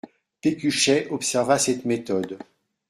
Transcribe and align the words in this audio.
Pécuchet 0.41 1.05
observa 1.11 1.59
cette 1.59 1.85
méthode. 1.85 2.39